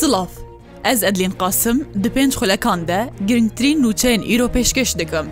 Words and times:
Silav 0.00 0.26
Ez 0.84 1.02
Edlin 1.02 1.32
Qasim 1.40 1.78
di 2.04 2.08
pênc 2.10 2.32
xulekan 2.36 2.88
de 2.88 3.10
girngtirîn 3.26 3.82
nûçeyên 3.82 4.22
îro 4.36 4.46
pêşkeş 4.54 4.98
dikim. 4.98 5.26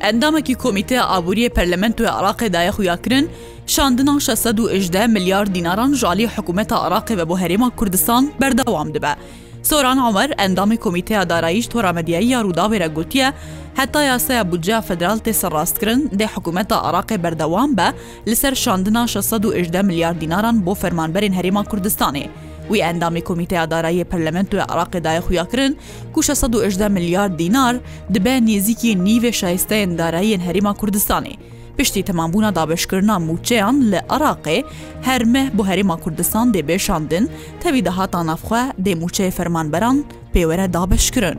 Endamekî 0.00 0.54
Komîteya 0.54 1.04
Aboriyê 1.04 1.48
Parlamentoya 1.48 2.10
Iraqê 2.10 2.52
daye 2.52 2.70
xuyakirin, 2.70 3.30
şandinan 3.66 4.18
6 4.46 5.08
milyar 5.08 5.54
dînaran 5.54 5.92
jalî 5.94 6.26
Hikûmeta 6.28 6.74
Iraqê 6.74 7.16
ve 7.16 7.28
bo 7.28 7.38
herêma 7.38 7.76
Kurdistan 7.76 8.30
berdewam 8.40 8.94
dibe. 8.94 9.14
Soran 9.62 9.96
Amer 9.98 10.30
endamê 10.30 10.76
Komîteya 10.76 11.28
Darayîş 11.28 11.66
Toramediyayî 11.66 12.28
ya 12.28 12.40
Rûdavêre 12.40 12.92
gotiye, 12.94 13.32
heta 13.74 14.02
yasaya 14.02 14.50
buceya 14.52 14.80
federal 14.80 15.18
tê 15.18 15.32
serrastkirin 15.32 16.08
dê 16.16 16.26
hikûmeta 16.26 16.74
Iraqê 16.74 17.22
berdewam 17.22 17.76
be 17.76 17.92
li 18.26 18.36
ser 18.36 18.54
şandina 18.54 19.00
6 19.32 19.84
milyar 19.84 20.20
dînaran 20.20 20.66
bo 20.66 20.72
fermanberên 20.72 21.32
herêma 21.32 21.64
Kurdistanê. 21.64 22.26
وی 22.72 22.84
ئەندامی 22.88 23.20
کمیتەیا 23.28 23.64
دارایی 23.72 24.04
پەرلەمنت 24.10 24.50
و 24.54 24.58
عراقدای 24.72 25.20
خویاکردن 25.26 25.72
کو 26.14 26.20
16 26.22 26.88
میلیارد 26.96 27.32
دینار 27.40 27.74
دبێ 28.14 28.36
نێزیکی 28.46 28.92
نیوێ 29.06 29.32
شایستەیەن 29.40 29.92
داراییەن 30.00 30.40
هەریما 30.46 30.72
کوردستانی. 30.80 31.34
پشتی 31.78 32.02
تەمابوونا 32.08 32.50
دابشکردنا 32.58 33.16
موچەیان 33.28 33.76
لە 33.92 34.00
عراقێ 34.14 34.58
هەرمە 35.06 35.42
بۆ 35.56 35.62
هەریما 35.70 35.96
کوردستان 36.04 36.46
دێبێشاندن 36.54 37.24
تەوی 37.62 37.82
دەهاتان 37.86 38.26
نافخوا 38.30 38.62
دێموچەی 38.84 39.32
فەرمانبەران 39.36 39.98
پێوەرە 40.34 40.66
دابشکردن. 40.76 41.38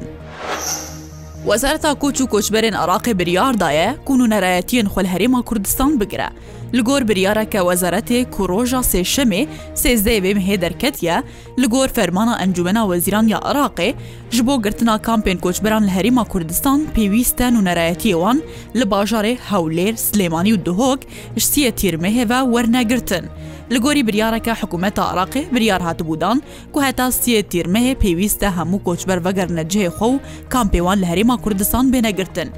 وەزارەتا 1.47 1.89
کۆچ 2.02 2.17
و 2.23 2.29
کۆچبەرێن 2.33 2.75
عراقی 2.81 3.13
بریاردایە 3.20 3.89
کوون 4.07 4.21
و 4.23 4.27
نەرایەتیان 4.33 4.88
خولهرێما 4.93 5.41
کوردستان 5.49 5.91
بگرە 6.02 6.29
لەگۆر 6.77 7.02
بریارەکە 7.09 7.59
وەزارەتێ 7.67 8.19
کوڕۆژە 8.35 8.81
سێشەمێ 8.91 9.41
سێزدەی 9.83 10.21
بێم 10.23 10.39
هێ 10.47 10.55
دەرکەتە 10.63 11.17
لەگۆر 11.61 11.88
فەرمانە 11.95 12.33
ئەنجومنا 12.39 12.83
وەزیران 12.91 13.25
یا 13.33 13.39
عراقێ 13.50 13.89
ji 14.33 14.41
بۆ 14.47 14.55
گرتنا 14.66 14.95
کامپێن 15.08 15.38
کۆچبەران 15.44 15.83
لە 15.88 15.91
هەریما 15.97 16.23
کوردستان 16.31 16.80
پێویستەن 16.95 17.53
و 17.55 17.66
نەرایەتیەوان 17.67 18.38
لە 18.80 18.85
باژارێ 18.91 19.33
هەولێر 19.50 19.94
سلێمانی 20.07 20.53
و 20.55 20.61
دهۆک 20.67 21.02
شتیە 21.45 21.69
تیرمەهێوە 21.80 22.39
وەرنەگرتن. 22.53 23.25
لە 23.73 23.79
گۆری 23.85 24.03
بریارەکە 24.07 24.53
حکوومەتە 24.63 24.99
عراقی 25.09 25.43
بریار 25.53 25.81
هاتبوودان 25.88 26.41
کو 26.73 26.79
هەتا 26.88 27.07
سیە 27.19 27.41
تیرمەیە 27.52 27.95
پێویستە 28.03 28.47
هەموو 28.57 28.83
کۆچبەر 28.88 29.19
بەگەرنە 29.25 29.63
جێخۆ 29.73 30.07
و 30.11 30.19
کامپێوان 30.53 30.97
لە 31.02 31.05
هەرێما 31.11 31.38
کوردستان 31.43 31.85
بێنەگرتن. 31.94 32.49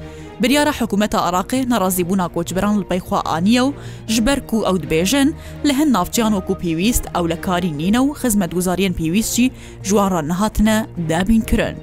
بریارە 0.42 0.72
حکوومەتە 0.78 1.14
عراقی 1.26 1.66
نەڕازیبوونا 1.70 2.26
کۆچبران 2.36 2.74
لپەیخواانیە 2.82 3.62
و 3.66 3.70
ژبەر 4.14 4.38
و 4.54 4.64
ئەو 4.66 4.76
دبێژن 4.84 5.28
لە 5.66 5.72
هەند 5.78 5.90
ناافچیان 5.96 6.32
وەکو 6.34 6.54
پێویست 6.62 7.04
ئەو 7.14 7.24
لە 7.32 7.36
کاری 7.46 7.74
نینە 7.80 8.00
و 8.02 8.14
خزمەت 8.20 8.50
گوزاریان 8.56 8.94
پێویستی 9.00 9.46
ژواران 9.88 10.26
نەهاتنە 10.32 10.76
دابینکردن. 11.10 11.76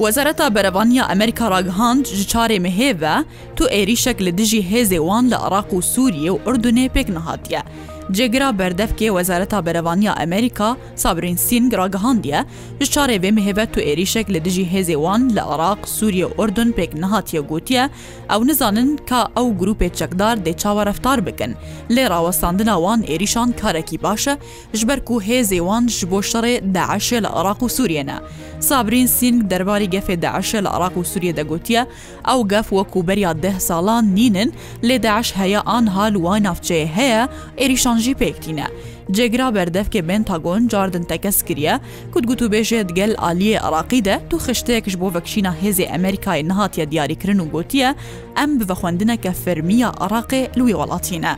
وەزارەتا 0.00 0.46
بەرەوانیا 0.56 1.04
ئەمریکا 1.10 1.46
ڕاگەهاند 1.54 2.04
ji 2.18 2.24
çarê 2.32 2.58
mihêve 2.66 3.14
tu 3.56 3.64
êrîşek 3.80 4.18
li 4.24 4.32
dijî 4.38 4.60
hêzê 4.70 4.98
wan 5.08 5.24
li 5.30 5.34
عراق 5.44 5.70
û 5.70 5.78
Sûریê 5.94 6.30
û 6.30 6.36
Urdunê 6.48 6.86
pêk 6.94 7.08
nehatiye. 7.16 7.62
Cêgira 8.10 8.58
berdevkê 8.58 9.06
Wezareta 9.08 9.66
Berevaniya 9.66 10.12
Amerîka 10.12 10.76
Sabrîn 10.96 11.36
Sîn 11.36 11.72
ragihandiye 11.72 12.44
ji 12.80 12.86
çarê 12.90 13.16
vê 13.22 13.30
mihêvet 13.34 13.72
tu 13.72 13.80
êrîşek 13.80 14.30
li 14.30 14.44
dijî 14.44 14.62
hêzê 14.66 14.94
wan 14.96 15.28
li 15.28 15.40
Iraq, 15.54 15.78
Sûriye 15.88 16.26
Ordun 16.26 16.72
pêk 16.72 17.00
nehatiye 17.00 17.42
gotiye 17.42 17.88
ew 18.30 18.46
nizanin 18.46 18.96
ka 19.08 19.28
ew 19.36 19.48
grupê 19.60 19.94
çekdar 19.94 20.36
dê 20.38 20.56
çawa 20.58 20.86
reftar 20.86 21.26
bikin. 21.26 21.54
Lê 21.90 22.10
rawestandina 22.10 22.74
wan 22.74 23.02
êrîşan 23.02 23.52
karekî 23.52 24.02
baş 24.02 24.28
e 24.28 24.38
ji 24.74 24.88
ber 24.88 25.04
ku 25.04 25.22
hêzê 25.22 25.58
wan 25.58 25.86
ji 25.88 26.10
bo 26.10 26.20
şerê 26.20 26.74
deeşê 26.74 27.22
li 27.22 27.26
Iraq 27.40 27.58
û 27.62 27.68
Sûriye 27.68 28.06
ne. 28.06 28.14
Sabrîn 28.60 29.06
Sîn 29.06 29.50
derbarî 29.50 29.84
gefê 29.88 30.20
deeşê 30.22 30.58
li 30.64 30.68
Iraq 30.76 30.92
û 30.96 31.04
Sûriye 31.04 31.36
de 31.36 31.42
gotiye 31.42 31.86
ew 32.32 32.42
gef 32.48 32.72
wekû 32.72 33.08
beriya 33.08 33.42
deh 33.42 33.58
salan 33.60 34.16
nînin 34.16 34.52
lê 34.82 35.02
deeş 35.02 35.36
heye 35.36 35.60
an 35.60 35.86
hal 35.86 36.14
wan 36.14 36.42
navçeyê 36.44 36.86
heye 36.86 37.28
êrîşan 37.58 37.91
ئەوان 37.92 38.04
ژی 38.06 38.18
پێکتینە 38.22 38.68
جێگرا 39.16 39.48
بەردەفکێ 39.56 40.00
بنتاگۆن 40.08 40.62
جاردن 40.72 41.04
تەکەس 41.10 41.38
کریە 41.48 41.74
کوتگووت 42.12 42.40
و 42.42 42.50
بێژێ 42.52 42.80
دگەل 42.90 43.12
عالیە 43.24 43.58
عراقیدە 43.66 44.16
تو 44.30 44.36
خشتەیەکش 44.44 44.94
بۆ 45.00 45.08
ڤەکشینە 45.14 45.52
هێزی 45.62 45.90
ئەمریکای 45.92 46.40
نهاتیە 46.50 46.84
دیاریکردن 46.92 47.40
و 47.40 47.50
گوتیە 47.54 47.90
ئەم 48.38 48.50
بڤە 48.60 48.74
خوێندنەکە 48.80 49.32
فەرمیە 49.42 49.88
عراقێ 50.04 50.42
لوی 50.58 50.74
وڵاتینە. 50.80 51.34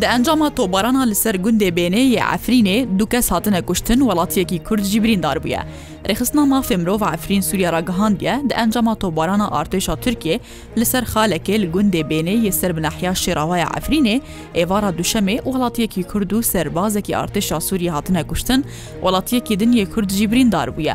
دە 0.00 0.06
ئەنجامە 0.12 0.48
تۆبارانە 0.58 1.02
لەسەر 1.10 1.36
گوندێ 1.44 1.70
بێنێ 1.76 2.02
یە 2.16 2.22
ئەفرینێ 2.30 2.76
دووکەس 2.98 3.26
هاتنە 3.34 3.60
کوشتن 3.68 4.00
وڵاتیەکی 4.08 4.58
کوردجی 4.68 5.00
بریندار 5.04 5.36
بووە. 5.42 5.60
ڕێخستنا 6.08 6.42
مافێ 6.52 6.76
مرۆڤ 6.80 7.02
ئەفرین 7.12 7.42
سووریا 7.48 7.70
ڕگەهاندە 7.76 8.34
دە 8.48 8.54
ئەنجامە 8.60 8.94
تۆبارانە 9.02 9.46
ئارتێشا 9.54 9.94
تورکێ 10.04 10.34
لەسەر 10.78 11.04
خالەکێ 11.12 11.54
لە 11.62 11.66
گوندێ 11.74 12.02
بێنێ 12.10 12.36
یە 12.46 12.52
سەر 12.60 12.70
بنەحیا 12.76 13.12
شێراوایە 13.22 13.68
ئەفرینێ 13.74 14.16
ئێوارە 14.58 14.90
دووشەمێ 14.96 15.36
وڵاتیەکی 15.50 16.02
کورد 16.10 16.30
و 16.32 16.46
سربازێکی 16.52 17.16
ئارتێشا 17.18 17.58
سووری 17.68 17.92
هاتنە 17.94 18.22
کوشتن 18.30 18.60
وڵاتیەکی 19.04 19.54
دنیە 19.62 19.84
کوردجی 19.92 20.26
بریندار 20.30 20.68
بووە. 20.76 20.94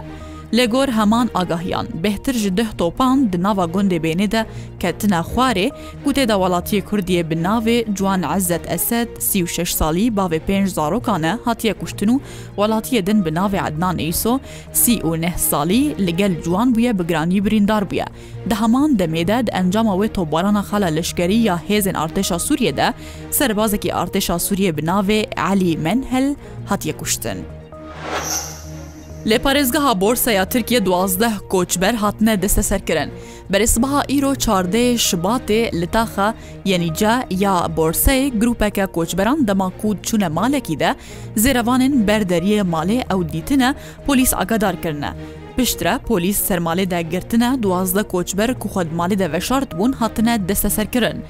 لە 0.54 0.66
گۆر 0.74 0.90
هەمان 0.98 1.28
ئاگاهیان 1.36 1.88
بهتر 2.04 2.34
ji 2.44 2.52
دeh 2.58 2.72
toppan 2.80 3.18
di 3.34 3.38
nava 3.44 3.66
gundê 3.76 4.00
bênê 4.06 4.28
de 4.32 4.42
ketina 4.80 5.20
xwarê 5.24 5.68
gotê 6.06 6.28
da 6.28 6.34
welatiyê 6.36 6.82
Kurdiye 6.82 7.30
bi 7.30 7.36
navê 7.44 7.86
Cuan 7.98 8.24
Ezet 8.38 8.62
Esed 8.72 9.08
si 9.22 9.48
şeş 9.48 9.76
salî 9.76 10.08
bavê 10.08 10.40
pênj 10.48 10.68
zarokan 10.68 11.24
e 11.24 11.38
hatiye 11.46 11.74
kuştin 11.74 12.08
û 12.10 12.20
welatiye 12.56 13.06
din 13.06 13.26
bi 13.26 13.30
navê 13.30 13.68
Ednan 13.70 14.00
Eyso 14.00 14.40
si 14.74 15.00
û 15.00 15.22
neh 15.22 15.38
salî 15.38 16.08
li 16.08 16.16
gel 16.16 16.42
Cuan 16.44 16.76
bûye 16.76 17.00
bi 17.00 17.08
giranî 17.08 17.46
birîndar 17.46 17.84
bûye. 17.90 18.06
Di 18.50 18.56
heman 18.56 18.92
demê 18.92 19.28
de 19.28 19.48
di 19.48 19.52
encama 19.52 19.92
wê 19.94 20.08
tobarana 20.08 20.62
xala 20.72 20.86
leşkerî 20.88 21.36
ya 21.36 21.60
hêzên 21.70 21.94
artêşa 21.96 22.40
Sûriye 22.40 22.78
de 22.78 22.94
serbazekî 23.32 23.90
artêşa 23.94 24.40
Sûriye 24.40 24.78
bi 24.78 24.82
navê 24.82 25.20
Elî 25.54 25.78
Menhel 25.78 26.36
hatiye 26.66 26.98
kuştin. 26.98 27.38
Lê 29.26 29.38
parêzgeha 29.40 30.02
borsaya 30.02 30.46
Tirkiye 30.46 30.86
duazdeh 30.86 31.32
koçber 31.50 31.94
hatine 31.94 32.42
desteserkirin. 32.42 33.10
Berêsbaha 33.52 34.02
îro 34.10 34.34
çardê 34.36 34.96
şibatê 34.98 35.82
li 35.82 35.88
taxa 35.88 36.36
yenîce 36.66 37.12
ya 37.30 37.54
borseyê 37.78 38.40
grupeke 38.40 38.86
koçberan 38.86 39.48
dema 39.48 39.72
ku 39.82 39.96
çûne 40.04 40.28
malekî 40.28 40.80
de 40.80 40.96
zêrevanên 41.38 42.08
berderiye 42.08 42.62
malê 42.62 43.00
ew 43.10 43.34
dîtine 43.34 43.76
polîs 44.08 44.34
agadarkirine. 44.34 45.10
Piştre 45.58 46.00
polîs 46.08 46.50
sermalê 46.52 46.92
de 46.92 47.02
girtine 47.02 47.58
duazda 47.62 48.04
koçber 48.04 48.60
ku 48.60 48.68
xwedmalê 48.68 49.20
de 49.20 49.32
veşart 49.32 49.72
bûn 49.80 49.92
hatine 49.92 50.50
desteserkirin. 50.50 51.22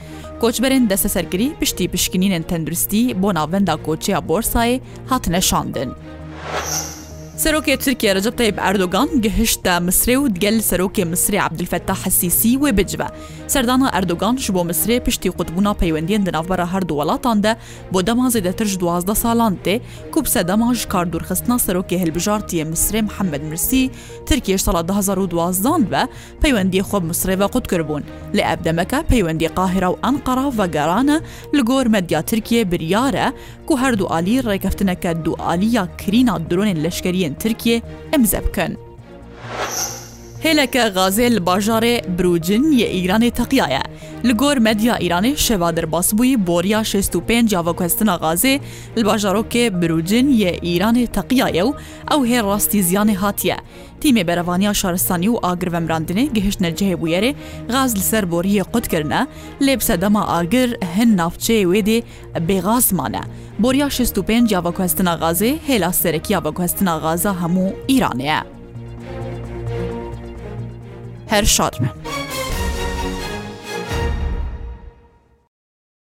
Koçberên 0.41 0.89
desteserkirî 0.89 1.55
piştî 1.59 1.87
pişkinînên 1.87 2.43
tenduristî 2.43 3.21
bo 3.23 3.33
navenda 3.33 3.75
koçya 3.75 4.17
borsayê 4.17 4.79
hatine 5.09 5.41
şandin. 5.41 5.89
سەرۆکێ 7.43 7.75
تورکیا 7.83 8.11
رەجب 8.17 8.35
تایب 8.39 8.57
ئەردۆگان 8.65 9.09
گەهشتە 9.25 9.73
مسرێ 9.87 10.15
و 10.19 10.29
دگەل 10.35 10.57
سەرۆکێ 10.69 11.03
مسرێ 11.13 11.39
عبدلفەتتا 11.47 11.93
حەسیسی 12.03 12.53
وێ 12.61 12.71
بجبە 12.79 13.07
سەردانا 13.53 13.87
ئەردۆگان 13.95 14.35
ش 14.43 14.47
بۆ 14.55 14.61
مسرێ 14.71 14.97
پشتی 15.05 15.29
قوتبوونا 15.37 15.73
پەیوەندیان 15.81 16.23
دناوبەرە 16.27 16.65
هەردوو 16.73 16.95
وڵاتاندا 16.99 17.51
بۆ 17.93 17.99
دەمازێ 18.09 18.39
دەترش 18.47 18.73
دوازدە 18.81 19.15
ساڵان 19.23 19.55
تێ 19.65 19.75
کوبسە 20.13 20.41
دەماژ 20.49 20.79
کاردوورخستنا 20.93 21.55
سەرۆکی 21.65 21.97
هەلبژارتیە 22.01 22.63
مسرێ 22.73 23.01
محەممەد 23.07 23.41
مرسی 23.49 23.83
ترکیش 24.27 24.61
ساڵ 24.67 24.75
2012 24.75 25.87
بە 25.91 26.01
پەیوەندی 26.45 26.81
خۆب 26.89 27.03
مسرێەوە 27.11 27.47
قوت 27.53 27.65
کردبوون 27.71 28.03
لە 28.37 28.43
ئەبدەمەکە 28.49 28.97
پەیوەندی 29.11 29.47
قاهرا 29.57 29.89
و 29.91 29.97
ئەنقەرا 30.05 30.45
ڤەگەرانە 30.59 31.17
لە 31.55 31.61
گۆر 31.69 31.85
مەدیا 31.95 32.19
ترکیە 32.31 32.61
بریارە 32.71 33.27
کو 33.67 33.73
هەردوو 33.83 34.07
عالی 34.13 34.41
ڕێکەفتنەکە 34.47 35.11
دوو 35.25 35.35
عالیە 35.47 35.83
کرینا 36.01 36.35
درۆنێن 36.49 36.77
لەشکری 36.85 37.24
تورکیە 37.41 37.77
ئەمزە 38.13 38.39
بکەن. 38.45 38.71
هێلەکە 40.45 40.83
غازێ 40.97 41.27
لە 41.35 41.41
باژارێ 41.47 41.95
برروجن 42.17 42.63
یە 42.81 42.87
ئیرانی 42.97 43.31
تەقیایە 43.39 43.81
li 44.27 44.33
gor 44.41 44.57
medya 44.57 44.95
İranê 44.97 45.33
şeva 45.37 45.69
derbasbûyî 45.77 46.47
boriya 46.47 46.83
65 46.83 47.49
cavakuestina 47.49 48.15
Gazê 48.21 48.59
li 48.97 49.01
bajarokê 49.01 49.65
birûcin 49.81 50.27
yê 50.41 50.51
İranê 50.73 51.07
teqiyaye 51.07 51.63
û 51.63 51.69
ew 52.11 52.21
hê 52.33 52.39
rastî 52.43 52.77
ziyanê 52.79 53.15
hatiye. 53.15 53.57
Tîmê 54.01 54.27
berevaniya 54.27 54.73
şaristanî 54.73 55.27
û 55.29 55.35
agirvemrandinê 55.51 56.33
gihiştne 56.33 56.69
cihê 56.69 56.95
bûyerê 57.01 57.35
gaz 57.69 57.95
li 57.97 58.01
ser 58.01 58.23
boriyê 58.23 58.63
qut 58.71 58.87
kirine, 58.87 59.27
lê 59.61 59.79
sedema 59.81 60.27
agir 60.27 60.69
hin 60.97 61.17
navçeyê 61.17 61.65
wê 61.71 61.81
dê 61.87 61.99
bêgaz 62.47 62.95
mane. 62.95 63.21
Boriya 63.59 63.85
65 63.85 64.49
cavakuestina 64.49 65.13
Gazê 65.13 65.57
hêla 65.67 65.93
serekiya 65.93 66.43
vakuestina 66.43 66.97
Gaza 66.97 67.29
hemû 67.31 67.71
İranê 67.89 68.23
ye. 68.25 68.54
هەر 71.35 71.43
شاد 71.43 71.75
بن. 71.81 72.14